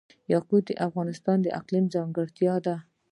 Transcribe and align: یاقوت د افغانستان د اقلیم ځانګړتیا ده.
یاقوت 0.33 0.63
د 0.67 0.71
افغانستان 0.87 1.37
د 1.41 1.47
اقلیم 1.59 1.85
ځانګړتیا 1.95 2.53
ده. 2.65 2.75